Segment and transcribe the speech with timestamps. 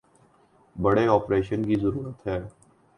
[0.75, 2.39] بڑے آپریشن کی ضرورت ہے